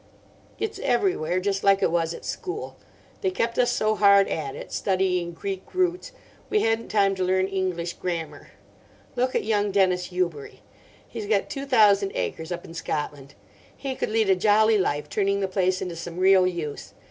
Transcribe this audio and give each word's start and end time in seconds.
It's 0.57 0.79
everywhere 0.79 1.39
just 1.39 1.63
like 1.63 1.83
it 1.83 1.91
was 1.91 2.11
at 2.11 2.25
school. 2.25 2.75
They 3.21 3.29
kept 3.29 3.59
us 3.59 3.69
so 3.69 3.93
hard 3.95 4.27
at 4.29 4.55
it, 4.55 4.71
studying 4.71 5.31
Greek 5.31 5.75
roots, 5.75 6.11
we 6.49 6.61
hadn't 6.61 6.87
time 6.87 7.13
to 7.13 7.23
learn 7.23 7.47
English 7.47 7.93
grammar. 7.93 8.47
Look 9.15 9.35
at 9.35 9.43
young 9.43 9.69
Dennis 9.69 10.11
Yewbury. 10.11 10.61
He's 11.07 11.27
got 11.27 11.51
two 11.51 11.67
thousand 11.67 12.13
acres 12.15 12.51
up 12.51 12.65
in 12.65 12.73
Scotland. 12.73 13.35
He 13.77 13.93
could 13.93 14.09
lead 14.09 14.31
a 14.31 14.35
jolly 14.35 14.79
life 14.79 15.07
turning 15.07 15.39
the 15.39 15.47
place 15.47 15.83
into 15.83 15.95
some 15.95 16.17
real 16.17 16.47
use. 16.47 16.95